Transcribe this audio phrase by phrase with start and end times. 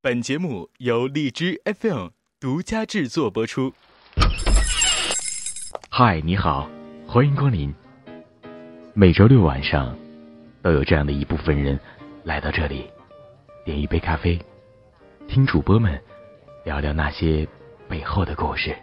[0.00, 3.72] 本节目由荔枝 FM 独家制作播出。
[5.90, 6.70] 嗨，你好，
[7.04, 7.74] 欢迎光临。
[8.94, 9.98] 每周六晚上，
[10.62, 11.76] 都有这样的一部分人
[12.22, 12.88] 来到这里，
[13.64, 14.40] 点一杯咖啡，
[15.26, 16.00] 听主播们
[16.64, 17.44] 聊聊那些
[17.88, 18.76] 背后的故事。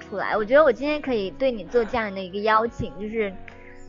[0.00, 3.30] 出来，我觉得我今天可以对你做这样的一个邀请，就是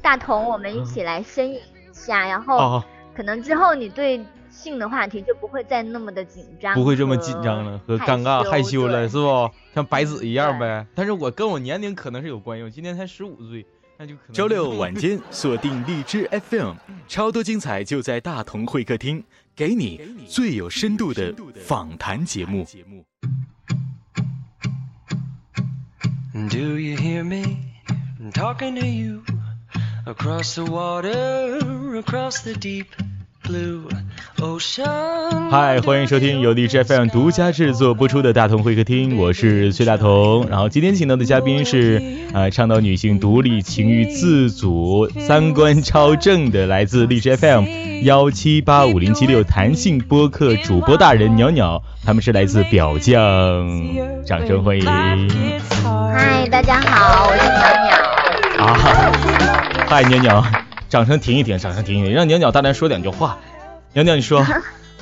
[0.02, 2.84] 大同，我们一起来呻吟一下，然后
[3.16, 4.22] 可能之后你对
[4.52, 9.50] 性的话题就不会再那么的紧张，不会这么紧张了和尴尬害羞了，是不？
[9.73, 10.86] 像白纸一样呗。
[10.94, 13.66] 但是我跟我年龄可能是有关系，我今年才十五岁，
[13.98, 14.34] 那就可能。
[14.34, 16.73] 周六晚间 锁定荔枝 FM，
[17.08, 19.23] 超多精彩就在大同会客厅，
[19.56, 22.66] 给你最有深度的访谈节目。
[26.34, 27.58] Do you hear me
[28.31, 29.22] talking to you
[30.06, 31.59] across the water,
[32.02, 32.88] across the deep?
[35.50, 40.48] 嗨，欢迎收听由荔枝 FM 独家制作播出的大同会客厅，我是崔大同。
[40.50, 42.02] 然后今天请到的嘉宾是
[42.34, 47.66] 呃倡导女性独立、情欲自主、三观超正的，来自荔枝 FM
[48.03, 53.16] 幺七八五零七六弹性播客主播大人鸟鸟，他们是来自表匠，
[54.25, 54.86] 掌声欢迎。
[54.86, 58.66] 嗨，大家好，我是鸟鸟。
[58.66, 58.78] 啊，
[59.88, 60.44] 嗨，鸟鸟，
[60.88, 63.38] 掌声停一停，掌声停一停，让鸟鸟大胆说两句话。
[63.94, 64.42] 鸟鸟，你说。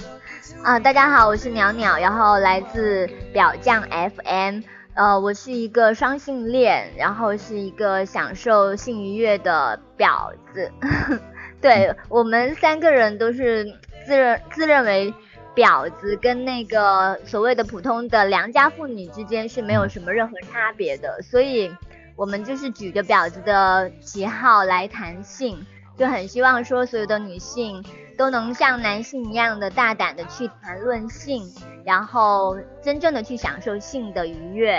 [0.63, 4.61] 啊，大家好，我是鸟鸟，然后来自表匠 FM，
[4.95, 10.71] 呃，我是一个双性恋，然后是一个享受性愉悦的婊子。
[11.61, 13.65] 对我们三个人都是
[14.05, 15.13] 自认自认为。
[15.55, 21.69] 婊子跟那个所谓的普通的良家妇女之间是没有什么任何差别的，所以
[22.15, 25.65] 我们就是举着婊子的旗号来谈性，
[25.97, 27.83] 就很希望说所有的女性
[28.19, 31.41] 都能像男性一样的大胆的去谈论性，
[31.85, 34.77] 然后真正的去享受性的愉悦。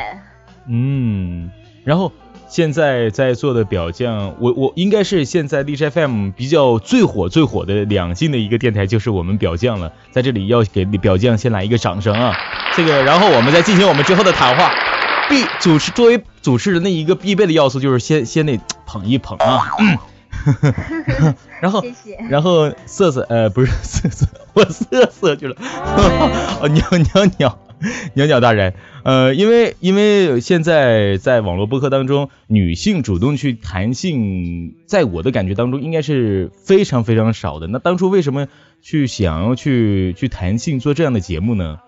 [0.69, 1.51] 嗯，
[1.83, 2.13] 然后。
[2.49, 9.93] 现在在座的表匠，我我应该是现在荔枝 FM 比较最火最火的两性的一个电台，就是我们表匠了。
[10.11, 12.37] 在这里要给表匠先来一个掌声啊！
[12.75, 14.75] 这个，然后我们再进行我们之后的谈话。
[15.29, 19.61] 必主持作为主持人的一个必备的要素就是先先得捧一捧啊。
[21.61, 21.83] 然后
[22.29, 25.57] 然后瑟瑟呃不是瑟瑟，我瑟瑟去了。
[25.61, 27.59] 哦， 鸟鸟鸟。
[28.13, 28.75] 鸟鸟大人，
[29.05, 37.69] 呃，因为因为现在在网络播客当中，女性主动去谈性，在我的感觉当中应该是非常非常少的。
[37.69, 38.49] 那当初为什么
[38.83, 41.79] 去想要去去谈性做这样的节目呢？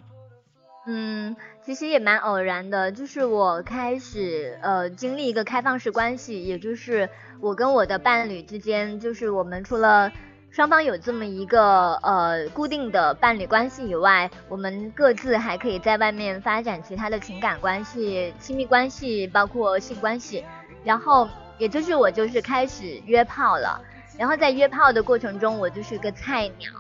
[1.65, 7.09] 其实也蛮偶然的，就是我开始呃经历一个开放式关系，也就是
[7.41, 10.12] 我跟我的伴侣之间，就是我们除了。
[10.51, 20.45] 双方有这么一个呃固定的伴侣关系以外，我们各自还可以在外面发展其他的情感关系、亲密关系，包括性关系。
[20.84, 23.81] 然后，也就是我就是开始约炮了。
[24.19, 26.71] 然后在约炮的过程中，我就是个菜鸟，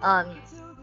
[0.00, 0.26] 嗯，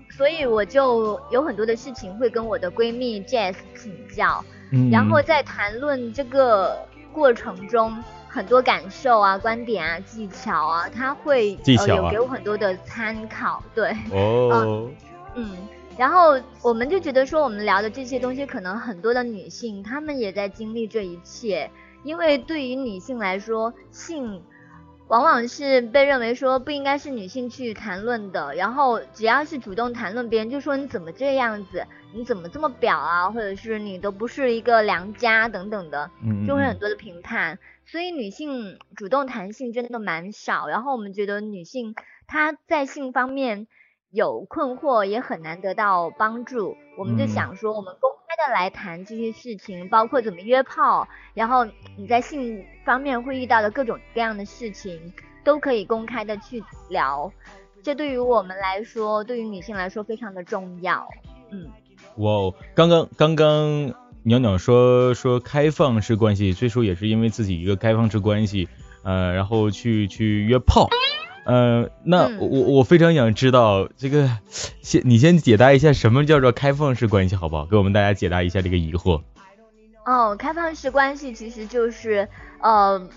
[0.10, 4.44] 所以我就有很多的事情会跟我的闺蜜 Jess 请教。
[4.92, 6.78] 然后在谈论这个
[7.14, 7.96] 过程中。
[8.30, 14.88] 很多感受啊、观点啊、技巧啊，她会呃有给我很多的参考，对，哦，
[15.34, 15.58] 嗯，
[15.98, 21.72] 然后我们就觉得说，我们聊的这些东西，可能很多的女性她们也在经历这一切，
[22.04, 24.44] 因为对于女性来说，性。
[25.08, 36.12] 往往是被认为说不应该是女性去谈论的，然后只要是主动谈论，别人就说你怎么这样子，你怎么这么婊啊，或者是你都不是一个良家等等的，
[36.46, 37.58] 就会很多的评判。
[37.86, 41.96] 所以女性主动谈性真的蛮少，然后我们觉得女性
[42.28, 43.68] 她在性方面
[44.12, 46.76] 有困惑，也很难得到帮助。
[46.98, 51.66] 我们就想说，我们公开的来谈这些事情，包括怎么约炮，然后
[51.98, 55.14] 你在性方面会遇到的各种各样的事情，
[55.44, 57.32] 都可以公开的去聊。
[57.84, 61.08] 这对于我们来说，对于女性来说非常的重要。
[61.52, 61.70] 嗯，
[62.18, 63.94] 哇，刚刚刚刚。
[64.24, 68.68] 鸟鸟说说开放式关系，最初也是因为自己一个开放式关系，
[69.04, 70.90] 呃，然后去去约炮，
[71.48, 74.30] 呃，那我我非常想知道这个，
[74.82, 77.66] 先你先解答一下什么叫做开放式关系，好不好？
[77.66, 79.22] 给我们大家解答一下这个疑惑。
[80.06, 82.28] 哦，开放式关系其实就是，
[82.60, 83.10] 呃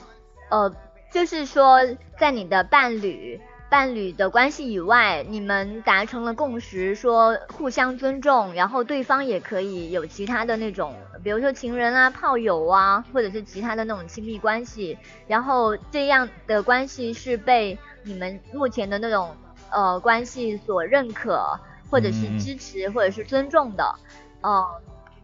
[0.48, 0.72] 呃，
[1.12, 1.80] 就是说
[2.20, 3.40] 在你的伴侣。
[3.68, 10.92] 伴侣的关系以外，你们达成了共识，说互相尊重，然后对方也可以有其他的那种，
[11.22, 14.98] 比如说情人啊、炮友啊，或者是其他的那种亲密关系，
[15.28, 19.34] 然后这样的关系是被你们目前的那种
[19.70, 21.58] 呃关系所认可，
[21.90, 23.94] 或者是支持，或者是尊重的，
[24.42, 24.64] 嗯，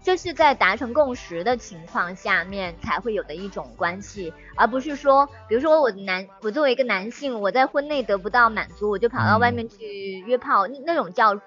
[0.02, 11.40] 这是在达成共识的情况下面才会有的一种关系，而不是说，比如说我男，我作为一个男性，我在婚内得不到满足，我就跑到外面去约炮，那种叫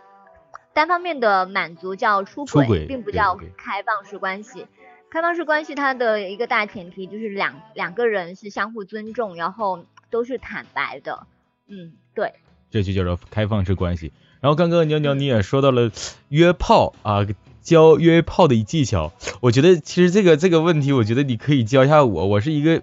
[0.73, 4.67] 单方面的满足，叫出轨，并不叫开放式关系。
[5.11, 11.27] 开放式关系它的一个大前提就是两两个人是相互尊重，然后都是坦白的，
[11.67, 12.33] 嗯，对，
[12.71, 14.11] 这就叫做开放式关系。
[14.41, 15.91] 然后刚刚娘娘你也说到了
[16.29, 17.27] 约炮啊，
[17.61, 19.11] 教约炮的技巧，
[19.41, 22.79] 我觉得其实这个这个问题，我觉得你可以教一下我，我是一个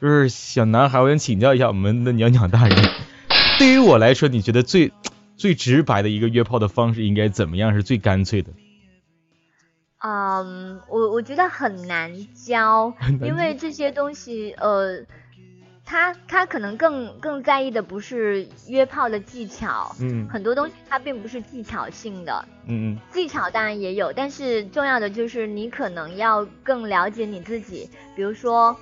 [0.00, 2.90] 就是小男孩，我想请教一下我们的娘娘大人，
[3.58, 4.92] 对于我来说，你觉得最
[5.36, 8.52] 最直白的一个约炮的方式应该怎么样是最干脆的？
[9.98, 15.04] 嗯，我我觉得很难教，因为这些东西，呃。
[15.92, 28.74] 他他可能更更在意的不是约炮的技巧，嗯，很多东西它并不是技巧性的，嗯嗯，技巧当然也有，但是重要的就是你可能要更了解你自己，比如说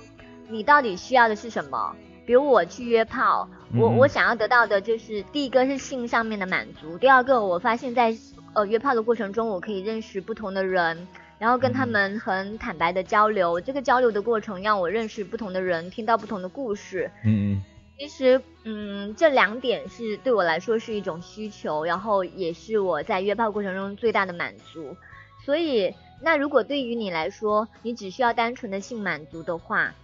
[0.47, 1.93] 你到底需要的是什么，
[2.25, 3.45] 比如我去约炮，
[3.77, 8.15] 我我想要得到的就是第一个是性上面的满足，第二个我发现在
[8.53, 11.05] 呃约炮的过程中我可以认识不同的人。
[11.41, 17.09] 然后跟他们很坦白的交流，这个交流的过程让我认识不同的人，听到不同的故事。
[17.25, 17.63] 嗯嗯。
[17.97, 24.95] 其实，嗯，这两点是对我来说是一种需求，然后也是我在约炮过程中最大的满足。
[25.43, 25.91] 所以，
[26.21, 29.95] 那如果对于你来说，你只需要单纯的性满足的话，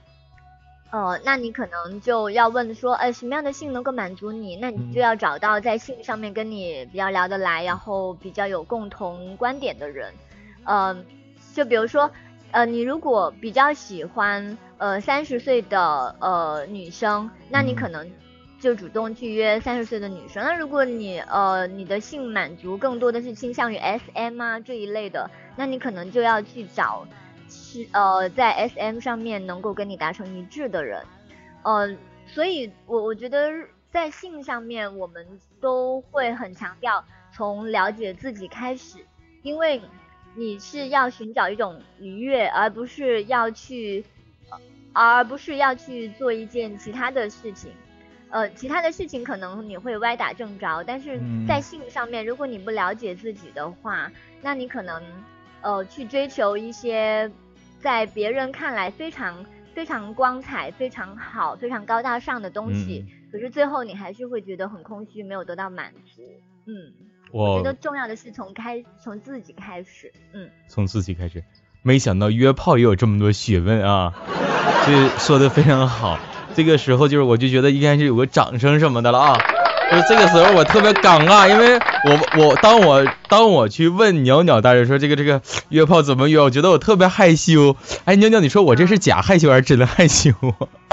[0.89, 4.55] 呃，那你可能就要问说，呃，什么样的性能够满足你？
[4.55, 10.11] 那你就要找到在性上面跟你比较聊得来，然后比较有共同观点的人，
[10.65, 11.05] 嗯。
[11.57, 12.12] 就比如说，
[12.51, 18.07] 呃，你如果比较喜欢呃三十岁的呃女生，那你可能
[18.59, 20.44] 就主动去约三十岁的女生。
[20.44, 27.07] 那如果你呃你的性满足更多的是倾向于 SM 啊这一类的，那你可能就要去找
[27.50, 31.04] 是呃在 SM 上面能够跟你达成一致的人。
[31.63, 31.89] 呃，
[32.27, 33.51] 所以我我觉得
[33.89, 35.25] 在性上面我们
[35.59, 39.00] 都会很强调从了解自己开始，
[39.42, 39.81] 因为。
[40.37, 44.05] 你是要寻找一种愉悦，而不是要去，
[44.93, 47.71] 而不是要去做一件其他的事情。
[48.29, 54.11] 呃，其他的事情可能你会歪打正着，但是在性上面，如果你不了解自己的话，
[54.43, 55.01] 那你可能
[55.61, 57.31] 呃去追求一些
[57.79, 59.43] 在别人看来非常
[59.73, 66.21] 非常光彩、非常好、非常高大上的东西，可是最后你还是会觉得很空虚，没有得到满足。
[66.67, 66.93] 嗯。
[67.31, 71.44] 我觉得重要的是从开从自己开始，嗯，从自己开始，
[71.81, 74.13] 没想到约炮也有这么多学问啊，
[74.85, 76.19] 这说的非常好。
[76.56, 79.38] 这个时候就是我就觉得应该是有个掌声什么的了啊，
[79.91, 87.75] 就是这个时候我特别尴尬，因为我我当我当我去问鸟鸟大人说这个这个约炮怎么约，我觉得我特别害羞。
[88.06, 90.31] 哎，鸟鸟，你说我这是假害羞还是真的害羞？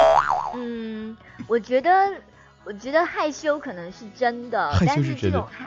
[0.55, 1.17] 嗯，
[1.47, 1.91] 我觉得
[2.65, 5.67] 我觉得害羞可能是真的，但是这种害。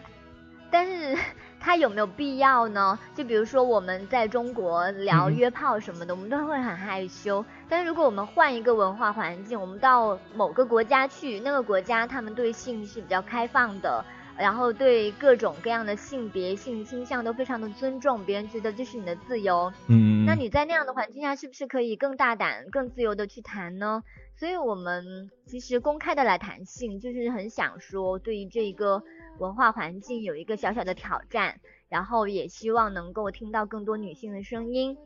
[0.70, 1.18] 但是
[1.60, 2.98] 它有没有必要呢？
[3.16, 7.44] 就比如说我们在中国聊约炮什么的，我们都会很害羞。
[7.68, 14.06] 但是如果我们换一个文化环境，我们到某个国家去，那个国家他们对性是比较开放的，
[14.38, 19.74] 然后对各种各样的性别、性倾向都非常的尊重，别人觉得这是你的自由。
[19.88, 20.26] 嗯。
[20.26, 24.04] 那你在那样的环境下，是不是可以更大胆、更自由的去谈呢？
[24.38, 29.04] 所以我们其实公开的来谈性，就是很想说，对于这一个。
[29.40, 34.98] 文化环境有一个小小的挑战，然后也希望能够听到更多女性的声音。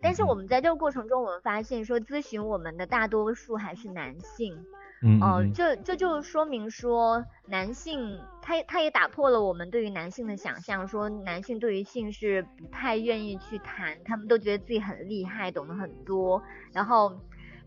[0.00, 4.64] 但是我们在这个过程中，我们发现说咨询我们的大多数还是男性，
[5.00, 16.42] 嗯，这这就说明说男性他他也打破了我们对于男性的想象，说男性对于性是不太愿意去谈，他们都觉得自己很厉害，懂得很多。
[16.72, 17.20] 然后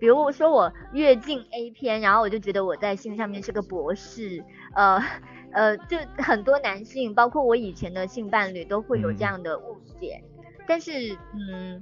[0.06, 4.44] 比如说我越进 A 片，然后我就觉得我在性上面是个博士，
[4.76, 5.02] 呃。
[5.52, 10.22] 呃，就很多男性，包括我以前的性伴侣，都会有这样的误解。
[10.68, 11.82] 但是，嗯，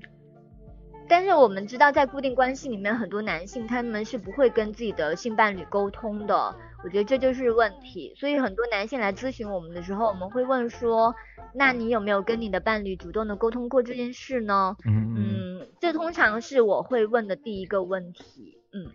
[1.07, 6.55] 但是我们知道，在固定关系里面，很多男性他们是不会跟自己的性伴侣沟通的。
[6.83, 8.13] 我觉得这就是问题。
[8.15, 11.15] 所以很多男性来咨询我们的时候，我们会问说
[11.53, 18.57] ：“那你有没有跟你的伴侣主动的沟通过这件事呢？”嗯嗯，这通常是我会问的第一个问题。
[18.73, 18.91] 嗯，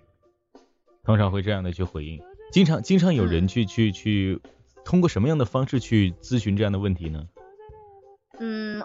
[1.04, 2.20] 通常会这样的去回应。
[2.52, 4.40] 经常经常有人去去去。
[4.84, 7.28] 通过什么样的方式去咨询这样的问题呢？
[8.38, 8.82] 嗯，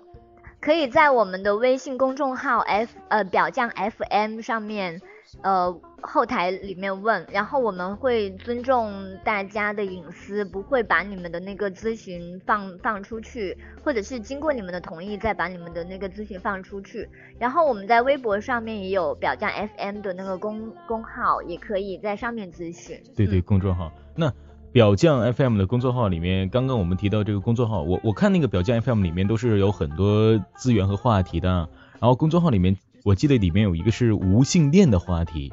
[0.64, 5.02] 可以在我们的微信公众号 F 呃表匠 FM 上面。
[5.42, 17.10] 呃，后台里面问，然后我们会尊重大家的隐私，不会把你们的那个咨询放放出去，或者是经过你们的同意再把你们的那个咨询放出去。
[17.40, 23.02] 然后我们在微博上面也有表匠 FM 的那个公公号，也可以在上面咨询。
[23.16, 23.92] 对对，公众号。
[24.16, 24.32] 那
[24.74, 32.76] 表匠 FM 的公众号里面，刚刚我们提到这个公众号，我我看那个表匠 FM 里面都是有很多资源和话题的，然后公众号里面。
[33.06, 35.52] 我记得里面有一个是无性恋的话题，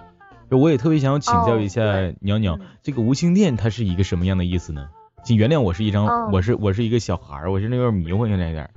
[0.51, 1.83] 我也特别想要请教一下
[2.21, 4.87] 鸟鸟，这个无性恋它是一个什么样的意思呢？
[5.25, 8.71] 请原谅我是一张，我是我是一个小孩儿，我是那有点迷糊，有点点。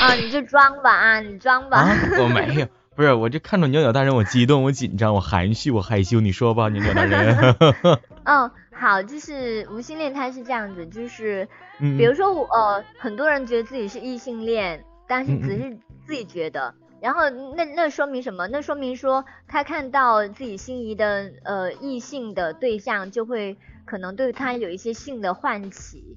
[0.00, 1.86] 啊，你就装吧啊，你装吧。
[2.18, 6.20] 我没有，不是，我就看到鸟鸟大人，我激动，我紧张，我含蓄，我害羞。
[6.20, 7.54] 你说吧，鸟鸟大人。
[8.24, 11.46] 嗯， 好，就是无性恋，它是这样子，就是，
[11.78, 16.74] 比如说我呃，很多人觉得自己是异性恋，但是只是自己觉得。
[16.98, 18.48] 然后那那说明什么？
[18.48, 26.16] 那说明说他看到自己心仪的呃异性的对象，就会可能对他有一些性的唤起，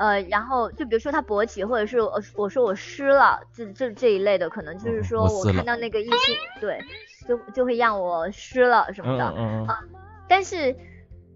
[0.00, 6.80] 呃，然后就比如说他勃起，或者是我我说我湿了，这这这一类的，可能就是说我看到那个异性，对，
[7.28, 9.80] 就就会让我湿了什么的啊。
[10.26, 10.74] 但是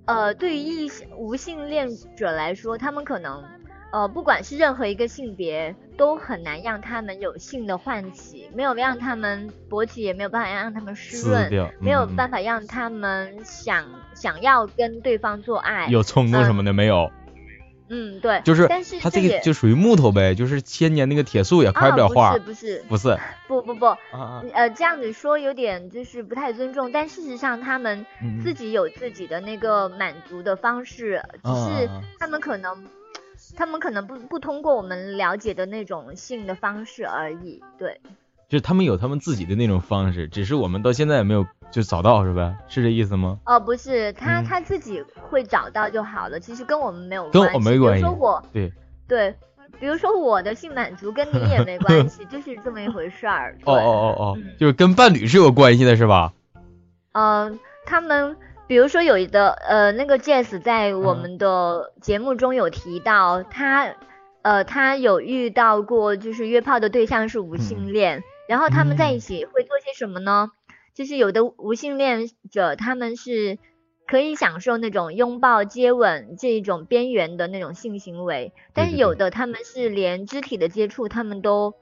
[0.07, 3.45] 呃，对于异性无性恋者来说，他们可能。
[3.93, 17.09] 呃，不管是任何一个性别，都很难让他们有性的唤起，没有让他们勃起，也没有办法让他们湿润，没有办法让他们想想要跟对方做爱，有冲动什么的没有。
[17.89, 22.33] 嗯，对，就是，但是他这个就属于木头呗，就是千年那个铁树也开不了花。
[22.33, 23.87] 不是不是不是，不不不，
[24.53, 28.07] 呃，这样子说有点就是不太尊重，但事实上他们
[28.43, 31.89] 自己有自己的那个满足的方式，只是
[32.19, 32.85] 他们可能。
[33.57, 38.01] 他们可能不不通过我们了解的那种性的方式而已，对，
[38.55, 42.55] 就是他们有他们自己的那种方式，只是我们到现在也没有就找到，是吧？
[42.69, 43.37] 是这意思吗？
[43.47, 48.05] 哦，不是，他他自己会找到就好了，其实跟我们没有跟我没关系。
[48.05, 48.73] 比如说我，对
[49.09, 49.35] 对，
[49.81, 53.59] 比如说我的性满足跟你也没关系， 就是这么一回事儿。
[53.65, 56.33] 哦哦哦哦，就是跟伴侣是有关系的，是吧？
[57.11, 58.37] 嗯，他们。
[58.67, 63.95] 比如说有一的呃那个 Jess 在我们的节目中有提到他
[64.41, 70.51] 呃他有遇到过就是约炮的对象是无性恋，然后他们在一起会做些什么呢？
[70.95, 73.59] 就是有的无性恋者他们是
[74.07, 81.75] 可以享受那种拥抱接吻这一种边缘的那种性行为，但是有的他们是连肢体的接触他们都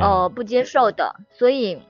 [0.00, 1.82] 呃不接受的，所以。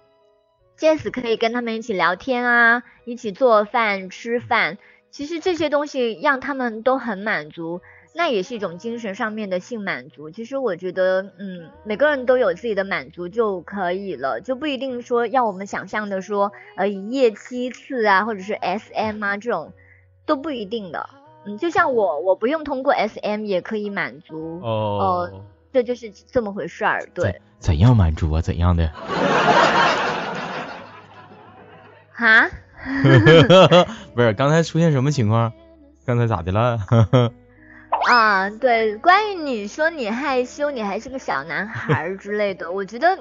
[0.78, 4.78] Jess 可以跟他们一起聊天啊，一起做饭吃饭，
[5.10, 7.82] 其实这些东西让他们都很满足，
[8.12, 10.30] 那也是一种精神上面的性满足。
[10.30, 19.72] 其实我觉得，嗯，每个人都有自己的满足就可以了，就不一定说要我们想象的说，呃，一夜七次啊，或者是 SM 啊这种，
[20.26, 21.08] 都不一定的。
[21.46, 24.60] 嗯，就像我，我不用通过 SM 也可以满足。
[24.62, 27.08] 哦，这就是这么回事儿。
[27.14, 28.40] 对，怎样满足啊？
[28.42, 28.90] 怎样的？
[32.12, 32.50] 哈，
[34.14, 35.50] 不是，刚才出现什么情况？
[36.04, 36.78] 刚才咋的了？
[38.10, 43.16] 啊，对，关于你说你害羞，你还是个小男孩之类的，我觉得，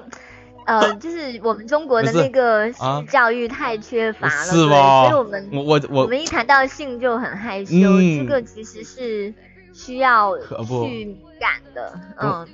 [0.66, 5.04] 呃，就是我们中国的那个性教育太缺乏了，是吧？
[5.04, 9.32] 所以我们我我我们一谈到性就很害羞，这个其实是
[9.72, 12.48] 需要去感的，嗯，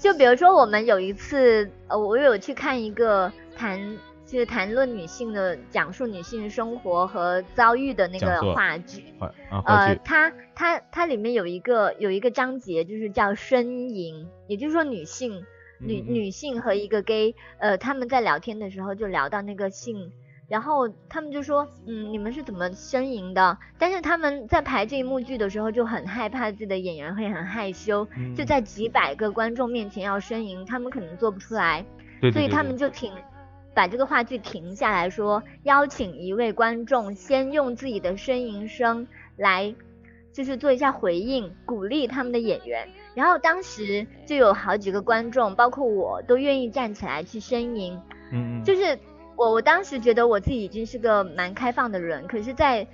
[0.00, 3.98] 就比如说我们有一次，呃，我有去看一个谈。
[4.32, 9.04] 就是谈论女性的、讲述女性生活和遭遇的那个话剧，
[9.66, 15.44] 呃，它它它里面有一个有一个章节，就是叫呻吟，也就是说女性
[15.78, 20.10] 女女性和一个 gay，呃，他们在聊天的时候就聊到那个性，
[20.48, 23.58] 然后他们就说，嗯，你们是怎么呻吟的？
[23.78, 31.84] 但是他们在排这一幕剧的时候就很害怕自己的演员会很害羞，就在几百个观众面前要呻吟，他们可能做不出来，
[32.32, 33.12] 所以他们就挺。
[33.74, 39.74] 把这个话剧停下来说，邀请一位观众先用自己的呻吟声来，
[40.32, 42.88] 就是做一下回应，鼓励他们的演员。
[43.14, 47.98] 然后当时就有好几个观众，包括我都愿意站起来去呻吟。
[48.30, 48.98] 嗯就是
[49.36, 52.86] 我我当时觉得我自己已经是个蛮开放的人，可是，在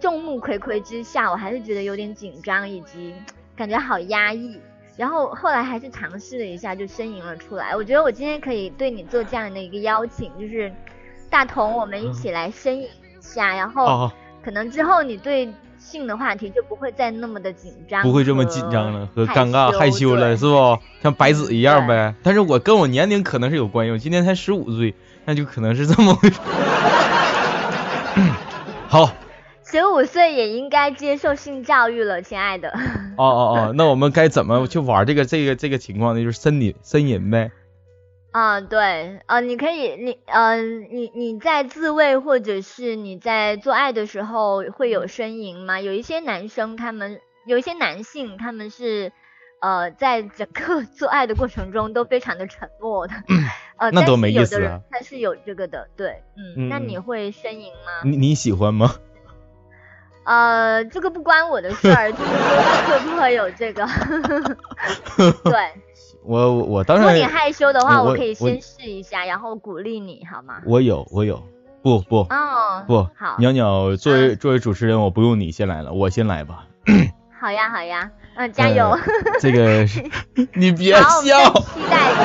[0.00, 3.14] 众目睽睽之下，我还是觉得有点紧张，以及
[3.56, 4.60] 感觉好压抑。
[4.96, 7.74] 然后后来还是尝试了一下，就呻吟了出来。
[7.74, 10.72] 我觉得我今天可以对你做这样的一个邀请，就是
[11.30, 12.88] 大同，我们一起来呻吟一
[13.20, 13.54] 下。
[13.54, 14.10] 然后
[14.44, 20.78] 可能之后你对性的话题就不会再那么的紧张，不会这么紧张了和尴尬害羞了，是不？
[21.02, 22.14] 像白纸一样呗。
[22.22, 24.94] 但是我跟我年龄可能是有关系，我今年才十五岁，
[25.24, 26.38] 那就可能是这么回事。
[28.88, 29.10] 好，
[29.72, 32.68] 十五岁也应该接受性教育了，亲爱的。
[33.16, 36.22] 哦哦哦，那我们该怎么去玩这个这个这个情况呢？
[36.22, 37.50] 就是呻吟呻吟呗。
[38.32, 45.80] 啊，对，呃，你可以，你，呃，你你在自慰或者是你在做爱的时候会有呻吟吗？
[45.80, 49.10] 有一些男生他们，有一些男性他们是，
[49.62, 53.14] 呃，在整个 做爱的过程中都非常的沉默的，
[53.78, 54.82] 呃，那多没意思啊。
[54.90, 56.22] 他是有这个的，对，
[56.58, 58.02] 嗯，那你会呻吟吗？
[58.04, 58.96] 你你喜欢吗？
[60.24, 63.86] 呃，这个不关我的事儿，就是说会不会有这个，
[65.44, 65.54] 对。
[66.24, 70.62] 我我当然，如果你害羞的话，我可以先试一下，然后鼓励你好吗？
[70.64, 71.42] 我有，我有，
[71.82, 76.66] 不不哦不好，鸟鸟作为作为主持人，我不用你先来了，我先来吧。
[77.40, 78.96] 好呀好呀，嗯，加油。
[79.40, 79.84] 这个
[80.54, 81.10] 你别笑。
[81.10, 82.22] 期待着，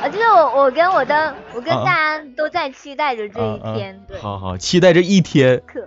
[0.00, 4.18] 啊，就是我我跟我的我跟大家都在期待着这一天，对。
[4.20, 5.60] 好好，期待这一天。
[5.66, 5.86] 可，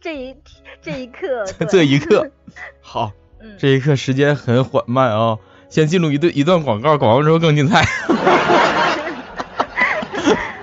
[0.00, 0.36] 这一
[0.86, 2.30] 这一刻， 这一刻，
[2.80, 3.10] 好，
[3.58, 5.38] 这一刻时间很缓慢啊。
[5.68, 7.82] 先进入一段一段广告，广告之后更精彩。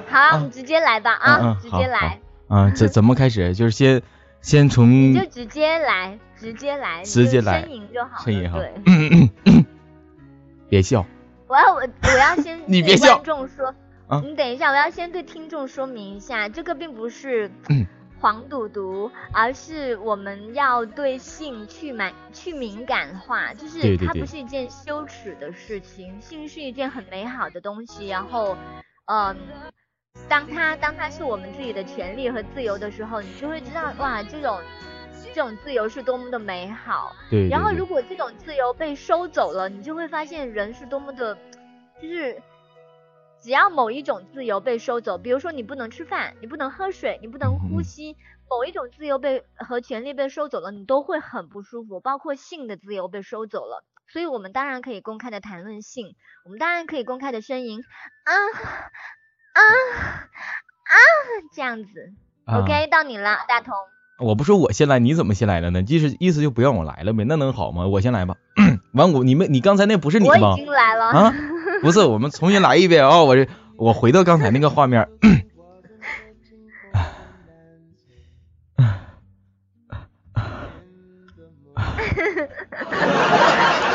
[0.08, 2.22] 好，我们直接来吧啊，直接来。
[2.48, 3.54] 啊，怎怎么开始？
[3.54, 4.02] 就是先
[4.40, 4.90] 先从。
[4.90, 7.64] 你就直接来，直接来，直接来。
[7.64, 8.24] 呻吟就好。
[8.24, 8.60] 呻吟哈。
[8.60, 8.72] 对。
[10.70, 11.06] 别笑。
[11.48, 12.62] 我要我我要先。
[12.66, 13.18] 你别笑。
[13.18, 13.76] 观众说。
[14.08, 14.22] 啊。
[14.24, 17.52] 你等一下，我要先对听众说明一下，这个并不是。
[18.24, 28.08] 黄赌毒，而是我们要对性去满去敏感化，就是它不是一件羞耻的事情，性是一件很美好的东西。
[28.08, 28.56] 然后，
[29.08, 29.36] 嗯，
[30.30, 34.58] 当它当它是我们自己的权利和自由的时候，你就会知道哇，这种
[35.22, 37.14] 这种自由是多么的美好。
[37.30, 37.50] 对。
[37.50, 41.38] 然后，如果这种自由被收走了，你就会发现人是多么的，
[42.02, 42.42] 就是。
[43.44, 48.16] 只要某一种自由被收走，比如说你不能吃饭，你不能喝水，你不能呼吸，
[48.50, 52.00] 某一种自由被和权利被收走了，你都会很不舒服。
[52.00, 57.82] 包括性的自由被收走了，所以我们当然可以公开的谈论性，我们当然可以公开的呻吟
[58.24, 58.32] 啊
[59.52, 60.96] 啊啊
[61.54, 62.14] 这样子。
[62.46, 63.74] OK，到你了，大同。
[64.20, 65.84] 我不说我先来，你怎么先来了呢？
[65.86, 67.26] 意思意思就不让我来了呗？
[67.28, 67.88] 那能好吗？
[67.88, 68.38] 我先来吧。
[68.94, 70.52] 完我你们你刚才那不是你吗？
[70.52, 71.34] 我已经来了啊。
[71.84, 73.22] 不是，我们重新来一遍啊！
[73.24, 75.06] 我这我回到刚才那个画面。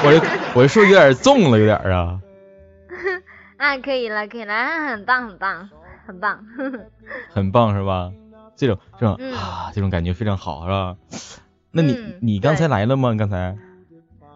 [0.04, 0.20] 我这
[0.54, 2.20] 我这说有点重了，有点啊。
[3.56, 4.54] 啊，可以了，可以了，
[4.90, 5.70] 很棒，很棒，
[6.06, 6.44] 很棒。
[7.32, 8.12] 很棒是吧？
[8.54, 10.96] 这种这种啊，这种感觉非常好是吧？
[11.72, 13.14] 那你你刚才来了吗？
[13.18, 13.56] 刚才？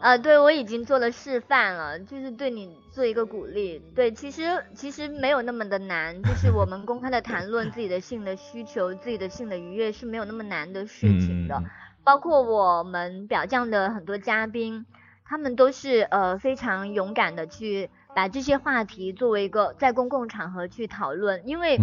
[0.03, 3.81] 呃，对我已经做了示范了，就是对你做一个鼓励。
[3.95, 4.43] 对，其实
[4.75, 11.63] 其实没有那么的难，就是我们公开的谈论自己的性的需求、自己的性的愉悦是没有那么难的事情的。
[12.03, 14.87] 包括我们表匠的很多嘉宾，
[15.25, 21.79] 他们都是呃非常勇敢的去把这些话题作为一个在公共场合去讨论，因为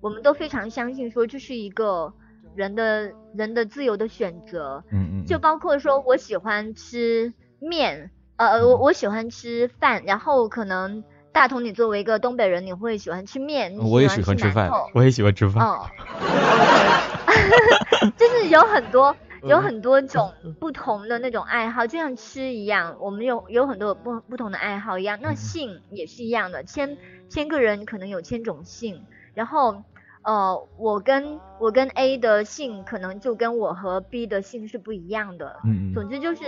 [0.00, 2.12] 我们都非常相信说这是一个
[2.56, 4.82] 人的人的自由的选择。
[4.90, 5.26] 嗯嗯。
[5.26, 7.32] 就包括说我喜欢吃。
[7.62, 15.86] 面，呃，我我喜欢吃饭，然后可能大同你作为一个东北人，你会喜欢吃面，我也喜欢吃饭，我也喜欢吃饭，哦，
[18.18, 26.98] 就是有很多有很多种不同的那种爱好，就像吃一样，我们有有很多不不同的爱好一样，那性也是一样的，千
[27.28, 29.82] 千个人可能有千种性，然后
[30.22, 36.40] 呃，我跟我跟 A 的性可能就跟我和 B 的性是不一样的，嗯，总之就是。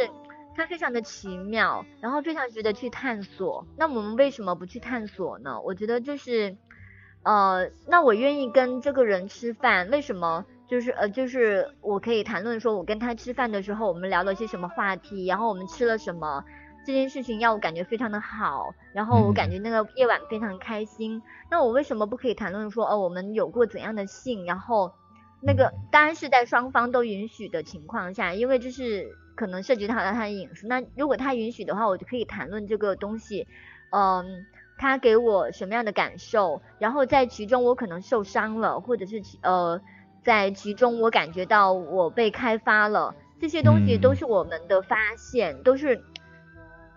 [0.56, 3.66] 它非常的奇妙，然后非常值得去探索。
[3.76, 5.60] 那我们为什么不去探索呢？
[5.60, 6.56] 我觉得就是，
[7.24, 10.44] 呃，那我愿意跟这个人吃饭，为什么？
[10.66, 16.42] 就是呃，就是我可以谈论说，我跟他吃饭的时候，我们聊了些什么话题，然后我们吃了什么，
[16.86, 21.20] 这件事情让我感觉非常的好，然后我感觉那个夜晚非常开心。
[21.50, 24.46] 那我为什么不可以谈论说，哦，我们有过怎样的性？
[24.46, 24.92] 然后
[25.42, 29.16] 那个当然是在双方都允许的情况下，因为这是。
[29.34, 33.46] 可能涉及到他的隐私，那如果他允许的话，我就可以谈论这个东西，
[33.90, 34.46] 嗯，
[34.78, 39.80] 他给我什么样的感受，然后在其中我可能受伤了，或者是呃，
[40.22, 46.02] 在其中我感觉到我被开发了，这些东西都是我们的发现，都是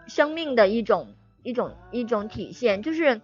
[0.08, 3.22] 生命的一种一种一种体现，就是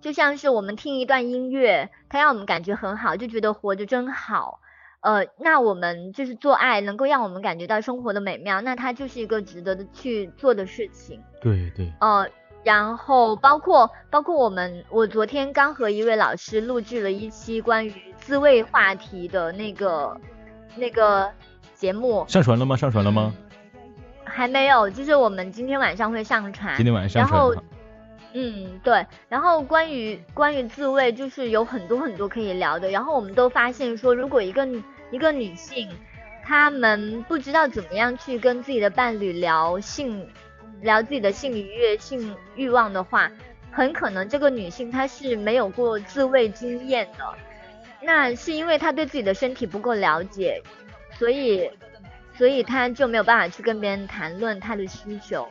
[0.00, 4.60] 就像是我们听一段音乐，它让我们感觉很好，就觉得活着真好。
[5.02, 11.20] 呃，那我们就是做爱能够让我们感觉到生活的美妙，那它就是一个值得的去做的事情。
[11.40, 11.92] 对对。
[12.00, 12.26] 呃，
[12.62, 20.16] 然后包括包括我们，我昨天刚和一位老师录制了一期关于自慰话题的那个
[20.76, 21.28] 那个
[21.74, 22.24] 节目。
[22.28, 22.76] 上传了吗？
[22.76, 23.34] 上传了吗？
[24.24, 26.76] 还没有，就是我们今天晚上会上传。
[26.76, 27.64] 今天晚上上传。
[28.34, 29.04] 嗯，对。
[29.28, 32.88] 然后关于关于自慰，就是有很多很多可以聊的。
[32.88, 34.66] 然后我们都发现说，如果一个
[35.12, 35.88] 一个女性，
[36.42, 40.28] 她们不知道怎么样去跟自己的伴侣聊性，
[40.80, 43.30] 聊自己的性愉悦、性欲望的话，
[43.70, 47.24] 很可能这个女性她是没有过自慰经验的。
[48.00, 50.60] 那是因为她对自己的身体不够了解，
[51.16, 51.70] 所以。
[52.34, 55.46] 所以她就没有办法去跟别人谈论她的需求，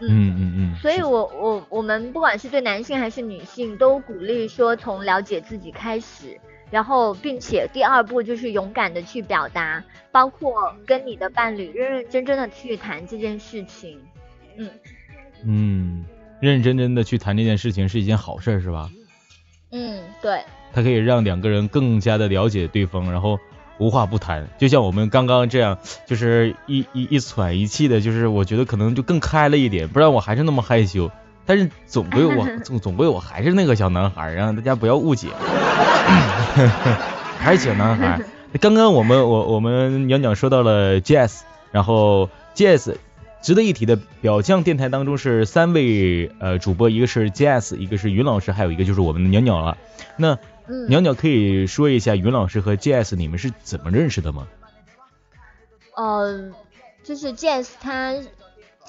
[0.00, 0.76] 嗯嗯嗯。
[0.82, 6.38] 所以我我我们不管是对男性还是女性，都鼓励说从了解自己开始，
[6.70, 13.98] 然后并且第二步就是勇敢的去表达，包括跟你的伴侣认认真真的去谈这件事情，
[14.56, 14.70] 嗯
[15.44, 16.04] 嗯，
[16.40, 18.90] 认认真真的去谈这件事情是一件好事是吧？
[19.72, 20.42] 嗯，对。
[20.72, 23.38] 它可以让两个人更加的了解对方，然后。
[23.78, 31.10] 无话不谈，就像我们刚刚这样，就是一一一喘一气的，就是我觉得可能就更开了一点，不然我还是那么害羞。
[31.50, 35.30] 但是总归我 总总归我还是那个小男孩，让大家不要误解，
[37.40, 38.20] 还是小男孩。
[38.60, 41.40] 刚刚我们我我们鸟鸟说到了 Jazz，
[41.72, 42.94] 然后 Jazz
[43.42, 49.76] 值得一提的表象电台当中是三位呃主播，一个是 Jazz，一个是云老师，还有一个就是我们的鸟鸟了。
[50.16, 50.38] 那
[50.88, 54.46] 鸟鸟可以说一下云老师和 Jazz 你们是怎么认识的吗？
[55.96, 56.52] 呃，
[57.02, 58.14] 就是 Jazz 他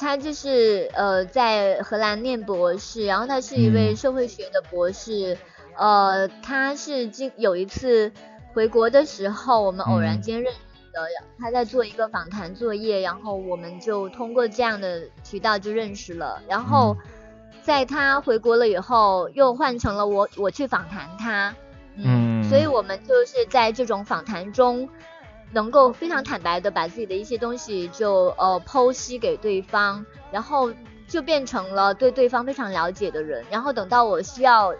[0.01, 5.37] 他就是呃在荷兰念博士，然后他是一位社会学的博士，
[5.77, 8.11] 呃他是经有一次
[8.53, 10.59] 回国的时候，我们偶然间认识
[10.91, 10.99] 的，
[11.37, 16.97] 他在做一个访谈作业，然后我们就通过这样的渠道就认识了，然后
[17.61, 21.53] 在他回国了以后，又换成了我我去访谈他。
[21.95, 24.89] 嗯，所以我们就是在这种访谈中，
[25.53, 30.71] 能够非常坦白的把自己的一些东西就呃剖析给对方，然后
[31.07, 33.43] 就变成了对对方非常了解的人。
[33.51, 34.73] 然后等到我需要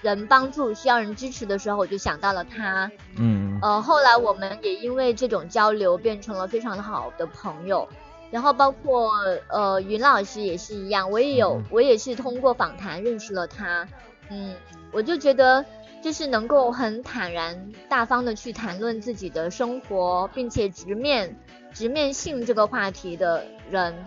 [0.00, 2.90] 人帮助、需要人支持的时候，我就想到了他。
[3.18, 7.86] 嗯，呃，后来我们也因为这种交流变成了非常好的朋友。
[8.30, 9.12] 然后包括
[9.48, 13.86] 呃云老师也是一样，我也有我也是通过访谈认识了他。
[14.30, 14.54] 嗯，
[14.92, 15.64] 我就觉得。
[16.02, 21.36] 就是能够很坦然大方的去谈论自己的生活，并且直面
[21.72, 24.06] 直面性这个话题的人，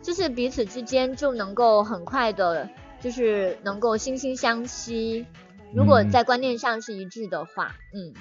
[0.00, 2.68] 就是彼此之间就能够很快的，
[3.00, 5.26] 就是能够惺惺相惜。
[5.74, 8.14] 如果在观念上是一致的话，嗯，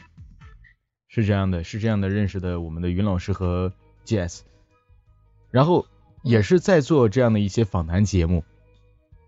[1.07, 3.71] 是这样的，是这样的认识的我们的云老师和
[4.05, 4.39] Jazz，
[5.51, 5.85] 然后
[6.23, 8.43] 也是在做这样的一些访谈节目，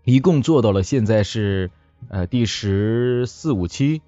[0.04, 1.70] 一共做到了现在是。
[2.08, 4.02] 呃，第十四五期，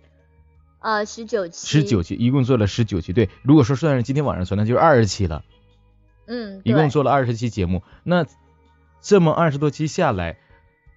[0.81, 3.13] 呃，十九期，十九期，一共做了十九期。
[3.13, 5.43] 对，如果说算是今天晚上算，那就是二十期了。
[6.27, 7.83] 嗯，一共做了二十期节目。
[8.03, 8.27] 那
[9.01, 10.39] 这么二十多期下来，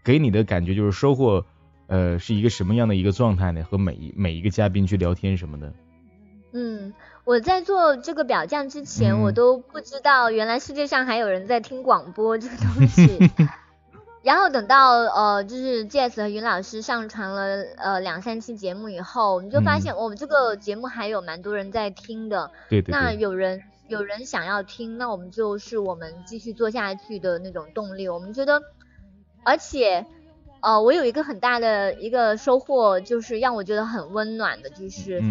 [0.03, 1.45] 给你的感觉就是收获，
[1.87, 3.63] 呃，是一个什么样的一个状态呢？
[3.69, 5.73] 和每一每一个嘉宾去聊天什么的。
[6.53, 6.93] 嗯，
[7.25, 13.31] 我在做这个表匠之前，我都不知道原来世界上还有人在听广播这个东西。
[14.27, 22.51] 然后等到呃，就是 Jess 和云老师上传了呃两三期节目以后，我们就发现我们这个节目还有蛮多人在听的。
[22.67, 22.91] 对对。
[22.91, 28.09] 那有人有人想要听，那我们就是我们继续做下去的那种动力。
[28.09, 28.61] 我们觉得，
[29.45, 30.05] 而且
[30.59, 35.23] 呃，我有一个很大的一个收获，就是让我觉得很温暖的，就是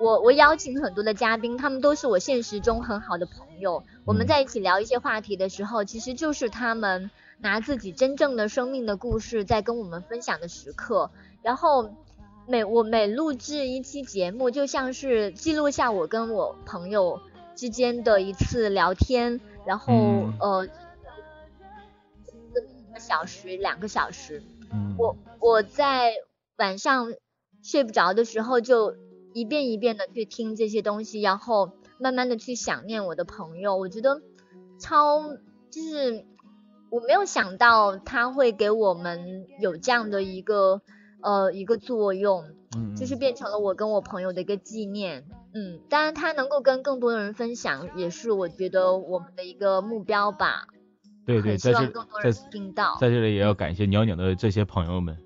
[0.00, 3.84] 我我邀请很多的嘉宾，他们都是我现实中很好的朋友。
[4.04, 7.12] 我们在一起聊一些话题的时候，其实就是他们。
[7.44, 11.10] 拿自己真正的生命的故事在跟我们分享的时刻，
[11.42, 11.94] 然后
[12.48, 17.20] 每我每录制一期节目，就像是记录下我跟我朋友
[17.54, 19.92] 之间的一次聊天，然后
[20.40, 20.68] 呃，一
[22.94, 24.42] 个小时两个小时，
[24.96, 26.14] 我我在
[26.56, 27.12] 晚上
[27.62, 28.96] 睡不着的时候，就
[29.34, 34.22] 一遍一遍的去听这些东西，然后慢慢的去想念我的朋友，我觉得
[34.80, 35.36] 超
[35.70, 36.24] 就是。
[36.94, 40.80] 我没有想到他会给我们有这样的一个
[41.20, 42.44] 呃一个作用，
[42.76, 50.68] 嗯，就是变成了我跟我朋友的一个纪念，嗯，当然他能够跟更多的人分享，也是我觉得我们的一个目标吧。
[51.26, 52.96] 对对，希望更多人听到。
[53.00, 55.16] 在这里也要感谢袅袅的这些朋友们。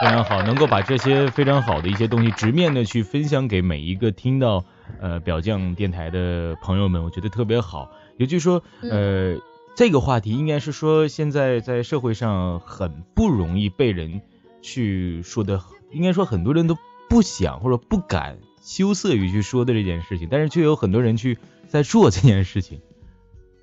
[0.00, 4.64] 非常好，能够把这些非常好的一些东西直面的去分享给每一个听到
[4.98, 7.90] 呃表匠电台的朋友们，我觉得特别好。
[8.16, 9.36] 也就是说，呃，
[9.74, 14.20] 这个话题应该是说现在在社会上很不容易被人
[14.60, 16.76] 去说的，应该说很多人都
[17.08, 22.80] 不想或者不敢羞涩于去说的这件事情，但是却有很多人去在做这件事情。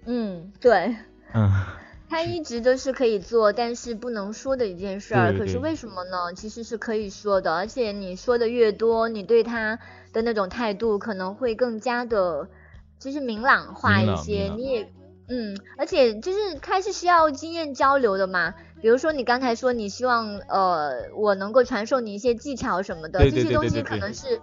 [0.05, 0.95] 嗯，对。
[1.33, 1.51] 嗯。
[2.11, 5.37] 它一直都是可以做，但是不能说的一件事儿。
[5.37, 6.33] 可是为什么呢？
[6.35, 9.77] 其实是可以说的，而且你说的越多，你对他
[10.11, 12.49] 的那种态度可能会更加的，
[12.97, 14.51] 就是明朗化一些。
[14.57, 14.91] 你也，
[15.29, 18.53] 嗯，而且就是开始需要经验交流的嘛。
[18.81, 24.41] 比如说你刚才说你希望，呃，我能够传授你一些技巧什么的，这些东西可能是。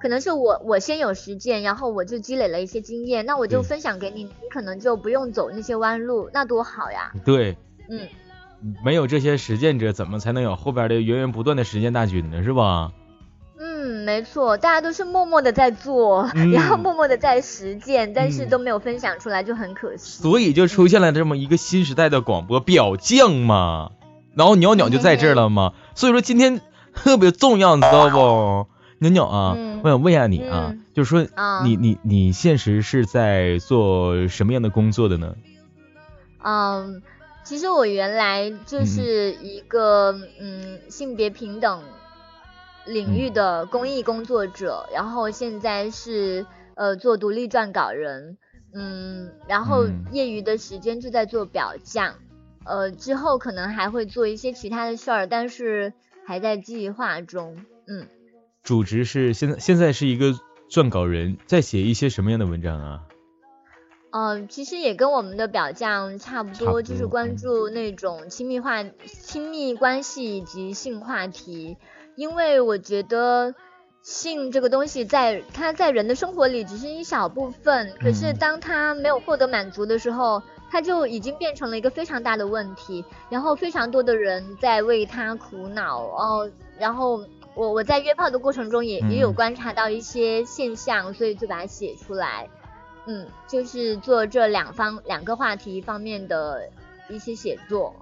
[0.00, 7.10] 可能是我我先有实践，然后我就积累了一些经验，那我就分享给你，你可能就不用走那些弯路，那多好呀。
[7.24, 7.56] 对，
[7.88, 8.06] 嗯，
[8.84, 12.44] 没有这些实践者，怎么才能有后边的源源不断的实践大军呢？
[12.44, 12.92] 是吧？
[14.04, 20.22] 嗯，没错，大家都是默默的在做，然后默默的在实践，但是都没有分享出来，就很可惜。
[20.22, 23.92] 所以就出现了这么一个新时代的广播表匠嘛，
[24.34, 26.60] 然后鸟鸟就在这儿了嘛，所以说今天
[26.92, 28.66] 特别重要，你知道不？
[28.98, 31.26] 鸟鸟啊，我想问一下你啊，就是说
[31.64, 35.34] 你你你现实是在做什么样的工作的呢？
[36.42, 37.02] 嗯，
[37.42, 41.82] 其实我原来就是一个嗯性别平等
[42.86, 48.36] 领域的公益工作者，然后现在是呃做独立撰稿人，
[48.74, 52.14] 嗯，然后业余的时间就在做表匠，
[52.64, 55.92] 呃，之后可能还会做一些其他的事儿，但是
[56.26, 58.06] 还在计划中，嗯。
[58.62, 60.34] 主职是现在现在是一个
[60.70, 63.02] 撰稿人，在写一些什么样的文章啊？
[64.10, 71.76] 嗯，其实也跟我们的表匠差不多，就是关注那种亲密话、亲密关系以及性话题。
[72.16, 73.54] 因为我觉得
[74.02, 83.04] 性这个东西，在它在人的生活里只是一小部分，可是当它没有获得满足的时候，它就已经变成了一个非常大的问题。
[83.30, 87.24] 然后非常多的人在为它苦恼哦，然后。
[87.56, 92.48] 我我在约炮的过程中也也有观察到一些现象，所以就把它写出来。
[93.06, 96.68] 嗯，就是做这两方两个话题方面的
[97.08, 97.94] 一些写作。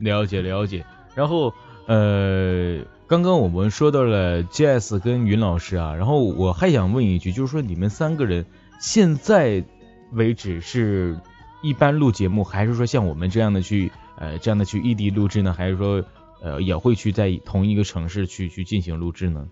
[0.00, 0.84] 了解了解。
[1.14, 1.54] 然后
[1.86, 8.46] 呃，刚刚我们说到了 Jazz 跟云老师啊，然后我还想问一句，就是说你们三个人
[8.78, 9.64] 现在
[10.12, 11.18] 为止是
[11.60, 15.52] 一般录节目，还是说像我们这样的去呃这样的去异地录制呢？
[15.52, 16.04] 还是说？
[16.40, 19.48] 呃，也会去在同一个城市去去进行录制呢。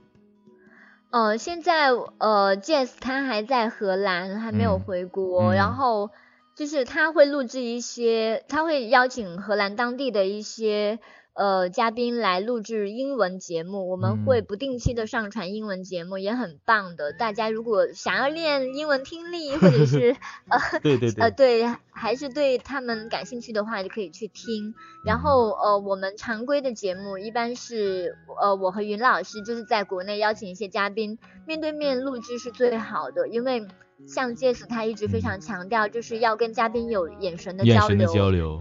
[1.11, 5.53] 呃，现在呃，Jazz 他还在荷兰，还没有回国。
[5.53, 6.11] 然后
[6.55, 11.01] 就是他会录制一些，他会邀请荷兰当地的一些。
[11.38, 17.12] 呃，嘉宾来录制英文节目，我们会不定期的上传英文节目，也很棒的。
[17.12, 20.16] 大家如果想要练英文听力，或者是
[20.51, 24.74] 呃，对对对，呃对，还是对他们感兴趣的话，就可以去听。
[25.05, 33.64] 然后呃，我们常规的节目一般是呃，我和云老师就是在国内邀请一些嘉宾，面对面录制是最好的，因为
[34.09, 37.81] 像 Jess 他一直非常强调，就是要跟嘉宾有眼神的交流。
[37.81, 38.61] 眼神的交流。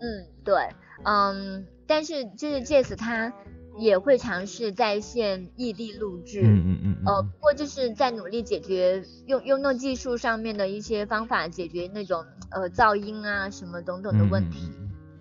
[0.00, 0.68] 嗯，对，
[1.04, 1.66] 嗯。
[1.84, 3.30] 但是就是 Jazz 他
[3.78, 14.70] 也会尝试在线异地录制，嗯嗯嗯，呃，不过就是在努力解决用用那技术上面的一些方法解决那种呃噪音啊什么等等的问题。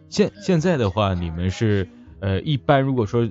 [0.07, 1.86] 现现在的话，你们是
[2.21, 3.29] 呃一般如果说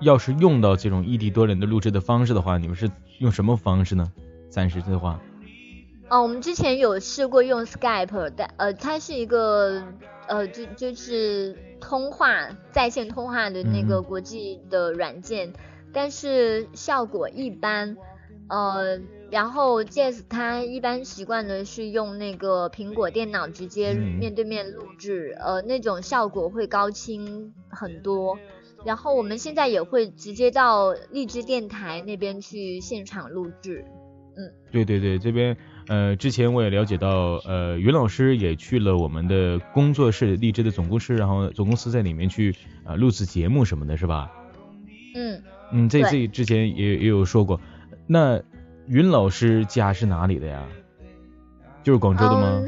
[0.00, 4.10] 要是用到这种异地多人的录制的方式的话，你们是用什么方式呢？
[4.48, 5.20] 暂时的话。
[6.10, 9.80] 哦，我们之前有试过用 Skype，但呃，它是一个
[10.26, 15.52] 呃，就就是通话在线通话的那个国际的软件，
[15.92, 17.96] 但是效果一般。
[18.48, 18.98] 呃，
[19.30, 28.36] 然后 Jazz 他一般习惯的是用那个苹果电脑直接面对面录制，呃，那种效果会高清很多。
[28.84, 33.84] 然后我们现在也会直接到荔枝电台那边去现场录制。
[34.36, 35.56] 嗯，对对对，这边。
[35.90, 37.08] 呃，之前我也了解到，
[37.44, 44.30] 呃，云老师也去了我们的工作室，荔枝的总公司，然后总公司在里面去啊录制节目什么的，是吧？
[45.16, 47.60] 嗯嗯，这这之前也也有说过。
[48.06, 48.40] 那
[48.86, 50.64] 云老师家是哪里的呀？
[51.82, 52.62] 就是广州的吗？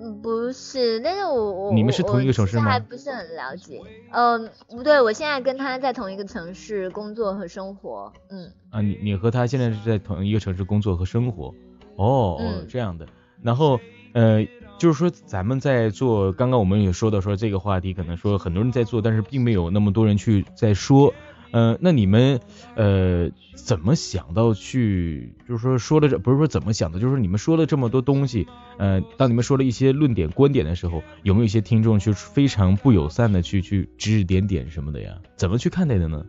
[0.00, 2.64] 嗯，不是，但是我我你们是同一个城市吗？
[2.64, 3.80] 还不是很了解。
[4.10, 8.12] 嗯，不对，我现在跟他在同一个城市工作和生活。
[8.30, 11.54] 嗯啊，你你和他现在是在同一个城市工作和生活？
[11.96, 13.06] 哦哦，这样的。
[13.42, 13.80] 然后
[14.12, 14.46] 呃，
[14.78, 21.12] 就是说咱们在做，刚刚我们也说到说这个话题，可能说很多人在做，但是并没有那么多人去在说。
[21.52, 22.40] 呃，那你们
[22.74, 28.46] 呃怎么想到去，就是说说了这不是说怎么想的，就是说你们说了这么多东西，
[28.78, 35.16] 呃，当你们说了一些论点观点的时候，有没有一些听众去非常不友善的去去指指点点什么的呀？
[35.36, 36.26] 怎么去看待的呢？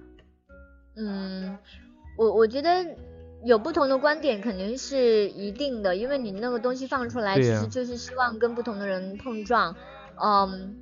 [0.96, 1.58] 嗯，
[2.16, 2.86] 我我觉得
[3.44, 9.76] 有不同的观点肯定是一定的，因为你那个东西放出来，其实就是希望跟不同的人碰撞，
[10.22, 10.76] 嗯。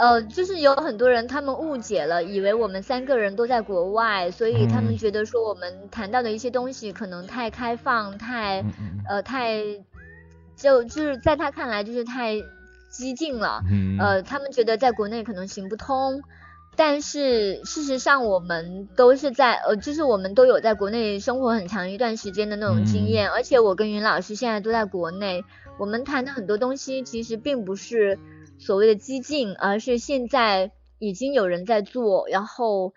[0.00, 8.64] 呃，就是有很多人他们误解了，以为我们三个人都在国外，所以他们觉得说我们谈到的一些东西可能太开放，太
[9.08, 9.60] 呃太
[10.54, 12.36] 就就是在他看来就是太
[12.88, 13.60] 激进了，
[13.98, 16.22] 呃，他们觉得在国内可能行不通，
[16.78, 25.44] 但是事实上我们都是在呃，就是我们都有在国内生活很长一段时间的那种经验，而且我跟云老师现在都在国内，
[25.78, 28.18] 我们谈的很多东西其实并不是。
[28.60, 32.92] 所谓的激进，而是现在已经有人在做，然后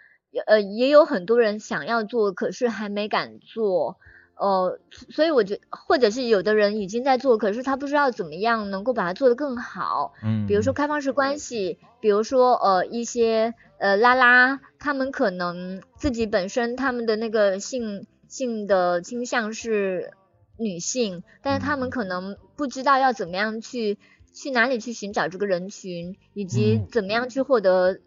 [0.48, 3.98] 呃也有很多人想要做，可是还没敢做，
[4.36, 4.80] 呃，
[5.12, 20.12] 所以我觉或者是有的人已经在做，可是他不知道怎么样能够把它做得更好，嗯，比如说开放式关系，比如说呃一些呃拉拉，他们可能自己本身他们的那个性性的倾向是
[20.58, 23.98] 女性，但是他们可能不知道要怎么样去。
[24.34, 28.00] 去哪里去寻找这个人群，以及怎么样去获得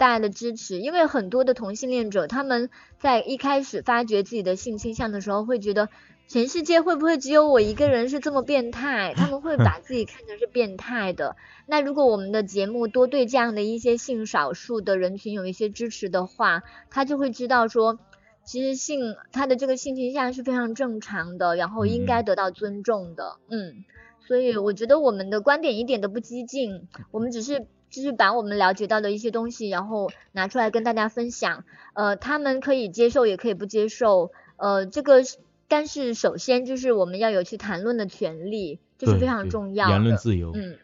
[0.00, 0.78] 大家的支持？
[0.78, 5.90] 因为很多的同性恋者，他们在一开始发掘自己的性倾向的时候，会觉得
[6.26, 9.12] 全世界会不会只有我一个人是这么变态？
[9.14, 11.36] 他们会把自己看成是变态的。
[11.66, 17.98] 那如果我们的节目多对这样的一些性少数的人群有一些支持的话，他就会知道说，
[18.42, 23.36] 其实性他的这个性倾向是非常正常的，然后应该得到尊重的。
[23.50, 23.84] 嗯。
[24.26, 31.64] 所以我觉得我们的观点一点都不激进，我们只是就是把我们了解到的一些东西，然后拿出来跟大家分享。
[31.92, 34.30] 呃，他们可以接受，也可以不接受。
[34.56, 35.22] 呃，这个
[35.68, 39.92] 但是首先就是我们要有去谈论的权利，这是非常重要的。
[39.92, 40.52] 言论自由。
[40.54, 40.78] 嗯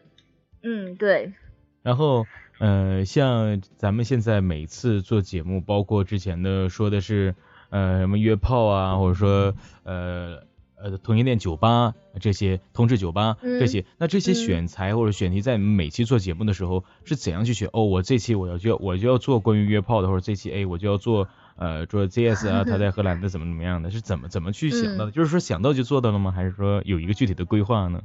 [0.61, 1.33] 嗯，对。
[1.81, 2.25] 然后
[2.59, 7.35] 呃，像咱们现在每次做节目，包括之前的说的是
[7.69, 10.46] 呃什么约炮啊，或者说呃。
[10.79, 17.67] 呃，同性恋酒吧这些，同志酒吧这些，那这些选材或者选题，在每期做节目的时候是怎样去选？
[17.73, 25.11] 哦，我这期我要就我就要做关于约炮的，或者这期哎我就要做呃做 ZS 啊，他在荷兰的怎么怎么样的，是怎么怎么去想到的？
[25.11, 26.31] 就是说想到就做到了吗？
[26.31, 28.01] 还是说有一个具体的规划呢？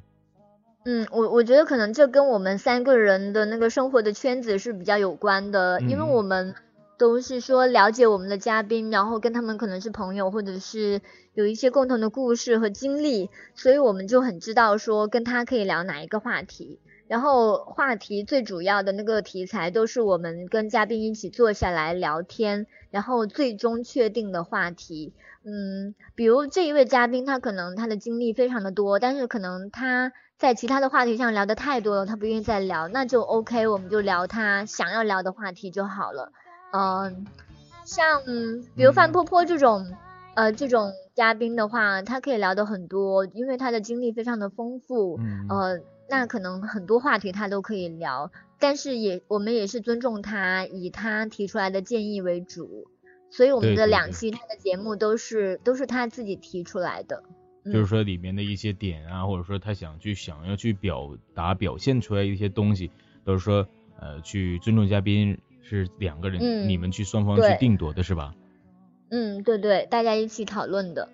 [0.84, 6.54] 嗯，我我觉得可能这跟我们三个人的那个生活的圈子是比较有关的，因为我们。
[7.02, 11.00] 都是说了解我们的嘉宾，然后跟他们可能是朋友，或者是
[11.34, 16.78] 有一些共同的故事和经历，所以我们就很知道说跟他可以聊哪一个话题。
[17.08, 25.12] 然后话题最主要的那个题材都是我们跟嘉宾一起坐下来聊天，然后最终确定的话题。
[25.44, 36.30] 嗯，比如这一位嘉宾，他可能他的经历非常的多，但是可能他在其他的话题上聊的太多了，他不愿意再聊，那就 OK，我们就聊他想要聊的话题就好了。
[36.72, 37.26] 嗯，
[37.84, 38.22] 像
[38.74, 39.86] 比如范坡坡这种，
[40.34, 52.88] 呃，这种嘉宾的话，他可以聊的很多，因为他的经历非常的丰富，呃，那可能很多话题他都可以聊，但是也我们也是尊重他，以他提出来的建议为主，
[53.30, 57.22] 所以我们的两期他的节目都是都是他自己提出来的，
[57.66, 62.90] 就是说里面的一些点啊，或者说他想去想要去表达表现出来一些东西，
[63.26, 63.68] 都是说
[64.00, 65.38] 呃去尊重嘉宾。
[65.62, 68.34] 是两个人，你们去双方去定夺的是吧？
[69.10, 71.08] 嗯，对对，大家一起讨论的。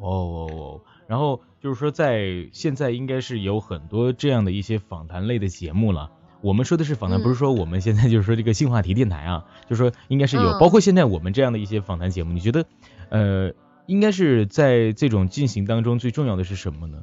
[0.00, 6.10] 哦哦哦，然后就是说，在现在应该是有很多这样的一些访谈类的节目了。
[6.40, 12.32] 我们说的是访谈，不是说我们现在就是说这个新话题电台啊，就是说应该是有，包括现在我们这样的一些访谈节目。
[12.32, 12.64] 你觉得，
[13.10, 13.52] 呃，
[13.86, 17.02] 应该是在这种进行当中最重要的是什么呢？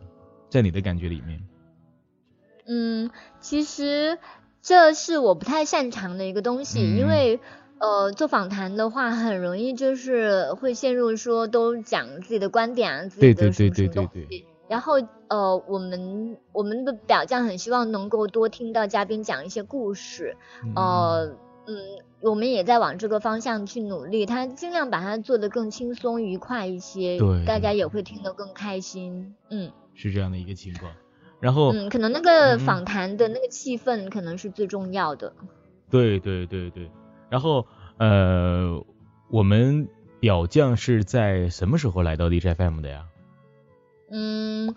[0.50, 1.42] 在你的感觉里面？
[2.68, 4.18] 嗯，其实。
[4.68, 7.40] 这是我不太擅长的一个东西，因为
[7.80, 14.46] 呃做访谈的话，很容易就是会陷入说都讲自己的观点啊，自己的什么什么东西。
[14.68, 14.96] 然后
[15.30, 20.36] 呃我们我们的表匠很希望能够多听到嘉宾讲一些故事，
[20.76, 21.34] 呃
[21.66, 21.78] 嗯
[22.20, 30.92] 我们也在往这个方向去努力，他尽量把它做得更轻松愉快一些，对，大家也会听得更开心，嗯，是这样的一个情况。
[31.40, 35.34] 然后，嗯，可能那个访谈的那个气氛可能是最重要的。
[35.90, 36.90] 对对对对，
[37.30, 37.66] 然后
[37.98, 38.84] 呃，
[39.30, 39.88] 我们
[40.20, 43.06] 表匠是在什么时候来到 DJFM 的呀？
[44.10, 44.74] 嗯，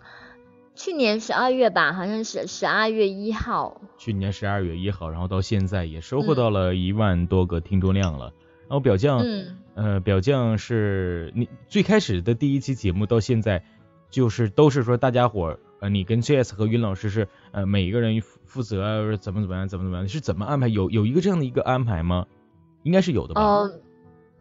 [0.75, 3.81] 去年十二月吧，好像是十二月一号。
[3.97, 8.33] 去年十二月一号，然后到现在也收获到了一万多个听众量了。
[8.69, 13.65] 然后表酱，嗯，呃，表酱是你最开始的第一期节目到现在，
[14.11, 20.69] 就是都是说大家伙，呃，你跟 JS 和云老师是呃每一个人负负责怎么怎么样，怎么怎么样，是怎么安排？
[20.69, 22.27] 有有一个这样的一个安排吗？
[22.83, 23.71] 应该是有的吧。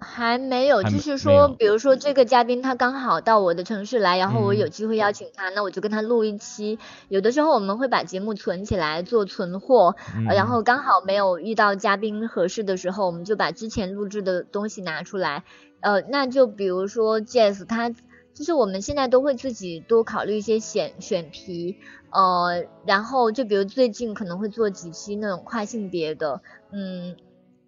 [0.02, 6.80] 还没有，就是说，比如说这个嘉宾他刚好到我的城市来，然后我有机会邀请他，那我就跟他录一期。
[7.10, 9.98] 有的时候我们会把节目存起来做存货，
[10.30, 15.44] 然后刚好没有遇到嘉宾合适的时候，我们就把之前录制的东西拿出来。
[15.82, 17.92] 呃，那就比如说 Jazz，他
[18.40, 21.76] 就是我们现在都会自己多考虑一些选选题，
[22.10, 27.18] 呃，然后就比如最近可能会做几期那种跨性别的，嗯。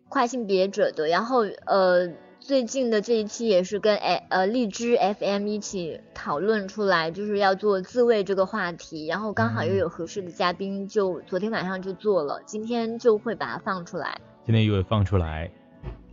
[0.07, 2.09] 跨性别者的，然后呃，
[2.41, 14.19] 最近的这一期也是跟诶呃荔枝 FM 一起讨论出来，就是要做自慰这个话题，然后刚好又有合适的嘉宾，就昨天晚上就做了，今天就会把它放出来。
[14.45, 15.49] 今天又会放出来，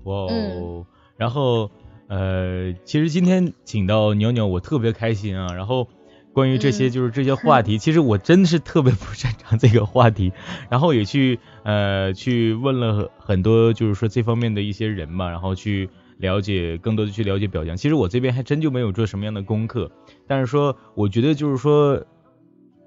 [0.05, 0.87] 哇哦！
[1.17, 1.69] 然后
[2.09, 5.89] 呃，其实今天请到牛牛，我特别开心啊，然后。
[6.35, 10.31] 关于这些就是这些 话题，其实我真的是特别不擅长这个话题，
[10.71, 17.77] 然后也去呃去问了很多就是说这方面的一些人嘛，然后去了解更多的去了解表象。
[17.77, 19.91] 其实我这边还真就没有做什么样的功课，
[20.29, 22.01] 但是说我觉得就是说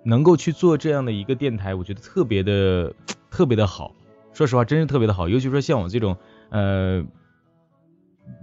[0.05, 2.93] 能够去做这样的一个电台，我觉得特别的
[3.29, 3.93] 特别的好。
[4.31, 6.15] 说实话，真是特别的好，尤其说像我这种
[6.51, 7.03] 呃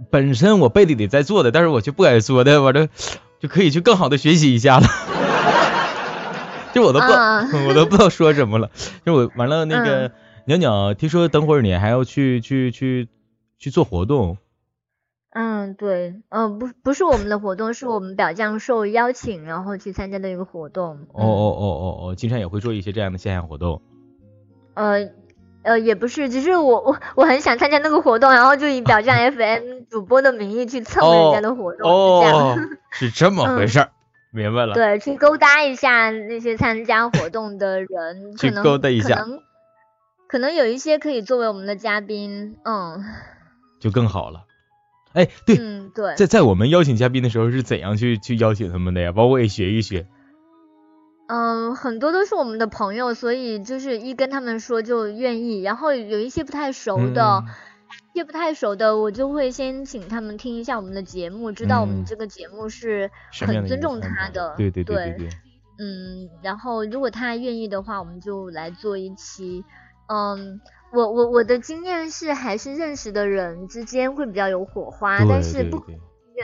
[0.09, 2.87] 本身我背地里在做的，但是我就不敢说的，我这。
[3.39, 4.87] 就可以去更好的学习一下了，
[6.75, 7.05] 就我都不，
[7.69, 8.69] 我都不知道说什么了。
[9.05, 10.11] 就我完了那个
[10.43, 13.07] 鸟鸟，听说等会儿你还要去去去
[13.57, 14.35] 去做活动。
[15.29, 21.07] 嗯，对，嗯，不不是我们的活动，是我们表匠受邀请然后去参加的一个活动。
[21.13, 23.81] 哦哦哦哦哦，经常也会做一些这样的线下活动。
[24.73, 25.11] 呃。
[25.63, 33.91] 呃，也不是，只是我我我很想参加那个活动，然后就以表 匠 FM 主播的名义去蹭人家的活动，哦，这 样是这么回事儿，
[34.31, 34.73] 明白了。
[34.73, 39.39] 对，去勾搭一下那些参加活动的人，去勾搭一下，可能
[40.27, 43.03] 可能有一些可以作为我们的嘉宾，嗯，
[43.79, 44.45] 就更好了。
[45.13, 49.11] 哎，对，嗯，对，在在我们邀请嘉宾的时候是怎样去去邀请他们的呀？
[49.11, 50.05] 包括也学一学。
[51.29, 55.61] 嗯，很多都是我们的朋友，所以就是一跟他们说就愿意。
[55.61, 57.43] 然后有一些不太熟的，
[58.13, 63.11] 一些不太熟的，我就会先请他们听一下我们的节目，知道我们这个节目是
[63.45, 64.55] 很尊重他的。
[64.57, 65.29] 对对对对。
[65.77, 69.63] 嗯，然后如果他愿意的话，我们就来做一期。
[70.07, 70.59] 嗯，
[70.91, 75.85] 我我我的经验是，还是认识的人之间会比较有火花，但是不。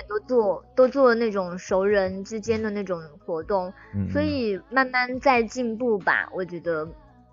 [0.07, 3.73] 都做都做那种熟人之间的那种活动，
[4.11, 6.29] 所以慢慢在进步吧。
[6.33, 6.87] 我觉得，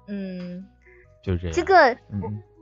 [0.09, 0.65] 嗯，
[1.23, 1.53] 就这样。
[1.53, 1.97] 这个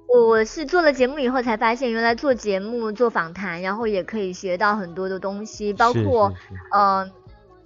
[0.09, 6.33] 我我是做了节目以后才发现，原来做节目做访谈，然后也可以学到很多的东西，包括
[6.75, 7.11] 嗯，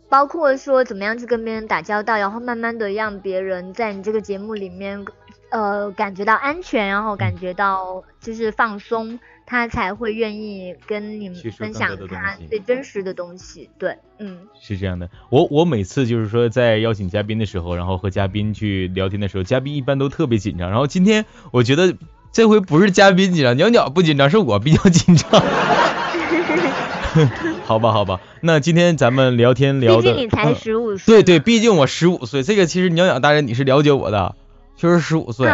[0.08, 5.04] 包括说怎么样去跟别人打交道，然后慢慢的让别人在你这个节目里面
[5.50, 9.18] 呃感觉到安全，然后感觉到就是放松。
[9.46, 15.10] 他才会愿意跟你们分享他最真实的东西，对，嗯，是这样的。
[15.30, 20.70] 我我每次就是说在邀请嘉宾的时候，然后和嘉宾去聊天的时候，嘉宾一般都特别紧张。
[20.70, 21.94] 然后今天我觉得
[22.32, 25.30] 这回不是嘉宾紧张，鸟鸟不紧张，是我比较紧张。
[27.64, 32.42] 好吧，好吧，那今天咱们聊天聊的，毕竟你才十五岁，对对，毕竟我十五岁。
[32.42, 34.34] 这个其实鸟鸟大人你是了解我的，
[34.76, 35.48] 确实十五岁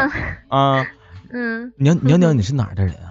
[0.48, 0.86] 啊。
[1.32, 3.09] 嗯，鸟鸟鸟你是哪儿的人啊？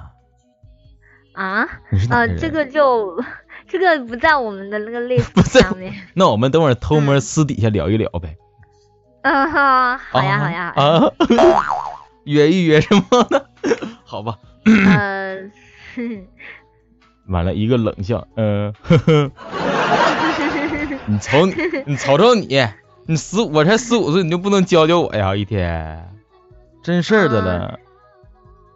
[1.40, 1.62] 啊，
[2.10, 3.24] 啊，这个就
[3.70, 5.94] 这个不在我们的那个 list 上面。
[6.14, 8.36] 那我们等会儿偷摸私底下聊一聊呗。
[9.24, 10.74] 嗯哈，好呀好呀。
[10.76, 11.12] 啊，
[12.26, 13.42] 约一约什么呢？
[14.04, 14.38] 好吧。
[14.66, 15.52] 嗯。
[17.28, 18.74] 完了一个冷笑，嗯。
[21.06, 21.54] 你瞅你，
[21.86, 22.68] 你瞅瞅你，
[23.06, 25.36] 你十我才十五岁，你就不能教教我呀？
[25.36, 26.06] 一天，
[26.84, 27.80] 真事儿的了。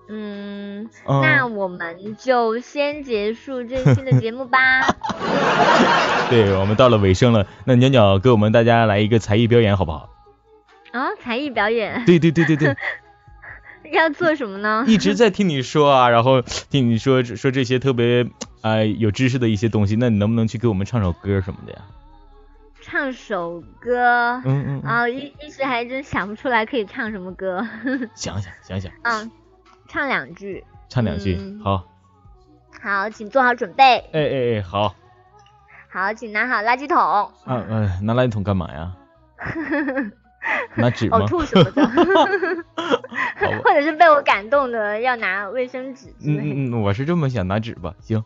[0.10, 4.60] 嗯，那我们就先结束这期的节目吧。
[6.30, 10.10] 对，我们到了尾声了，那鸟鸟给我们大家来一个才艺表演好不好？
[10.92, 12.04] 啊，才艺表演？
[12.06, 12.76] 对对对对对。
[13.92, 14.84] 要做什么呢？
[14.88, 18.28] 一直在听你说啊，然后听你说说这些特别
[18.62, 21.80] 啊有知识的一些东西，那你能不能去给我们唱首歌什么的呀？
[22.82, 24.42] 唱首歌？
[24.46, 24.82] 嗯嗯。
[24.82, 27.66] 啊，一一时还真想不出来可以唱什么歌。
[28.16, 28.92] 想想想想。
[29.04, 29.32] 嗯。
[29.94, 31.84] 唱两句，唱两句，好，
[32.82, 33.84] 好，请做好准备。
[33.84, 34.96] 哎哎哎，好，
[35.88, 37.32] 好，请拿好垃圾桶。
[37.46, 38.92] 嗯嗯，拿垃圾桶干嘛呀？
[40.76, 41.20] 拿纸吗？
[41.22, 41.86] 呕吐什么的，
[43.64, 46.08] 或者是被我感动的要拿卫生纸。
[46.26, 48.24] 嗯嗯，我是这么想，拿纸吧，行。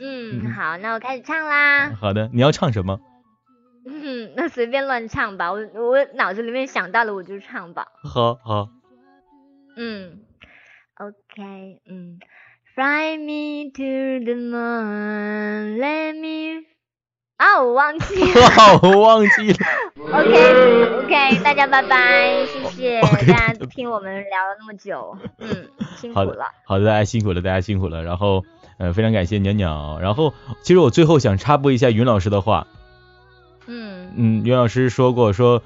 [0.00, 1.90] 嗯，好，那我开始唱啦。
[1.90, 2.98] 好的，你要唱什么？
[3.86, 7.88] 嗯， 那随便乱唱吧，我我脑子里面想到了我就唱吧。
[8.02, 8.70] 好好。
[9.76, 10.20] 嗯
[10.96, 12.18] ，OK，嗯
[12.74, 16.64] ，Fly me to the moon，Let me。
[17.36, 19.58] 啊，我忘记了，我忘记了。
[20.14, 26.46] OK OK，大家拜拜，谢谢大家听我们聊了那么久，嗯，辛苦了。
[26.64, 28.04] 好的，大家辛苦了，大家辛苦了。
[28.04, 28.44] 然后，
[28.78, 29.98] 呃，非常感谢鸟鸟。
[30.00, 30.32] 然后，
[30.62, 32.68] 其实我最后想插播一下云老师的话。
[33.66, 35.60] 嗯嗯，云老师说过，说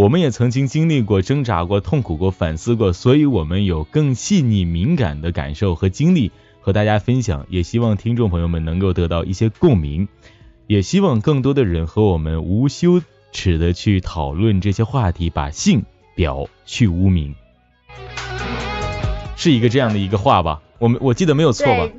[0.00, 6.32] 我们也曾经经历过、挣扎过、痛苦过、反思过，所以我们有更细腻、敏感的感受和经历
[6.62, 10.08] 和大家分享，也希望听众朋友们能够得到一些共鸣。
[10.66, 15.84] 也希望更多的人和我们无羞耻的去讨论这些话题，把性
[16.14, 17.34] 表去污名，
[19.36, 20.62] 是一个这样的一个话吧？
[20.78, 21.92] 我们我记得没有错吧？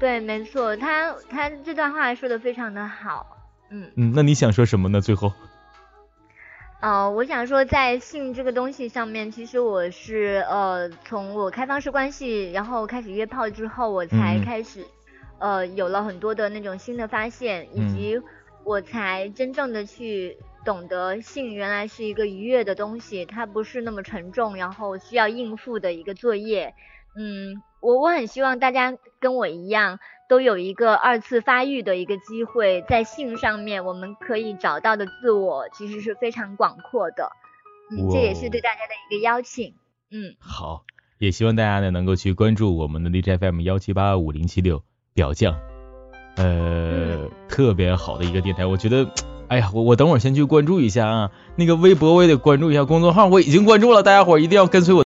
[0.00, 3.24] 对，没错，他他这段话说的非常的好，
[3.70, 5.00] 嗯嗯，那你想说什么呢？
[5.00, 5.32] 最后？
[6.82, 14.84] 哦，我想说，在性这个东西上面，其实我是呃，从我开放式关系，然后开始约炮之后，我才开始。
[15.38, 18.20] 呃，有了很多的那种新的发现，以及
[18.64, 26.74] 我才真正的去懂得性原来是一个愉悦的东西，它不是那么沉重，然后需要应付的一个作业。
[27.16, 30.00] 嗯，我我很希望大家跟我一样，
[30.32, 37.32] 都有一个二次发育的一个机会，在性上面我们可以找到的自我其实是非常广阔的。
[37.90, 39.74] 嗯，这也是对大家的一个邀请。
[40.10, 40.84] 嗯，好，
[41.18, 44.82] 也希望大家呢能够去关注我们的 DJ FM 幺七八五零七六。
[45.12, 45.54] 表匠，
[46.36, 49.06] 呃，特别好的一个电台，我觉得，
[49.48, 55.00] 哎呀，我我等会儿先去关注一下啊，那个微博我也得关注一下，公众号我已经关注了，大家伙一定要跟随我。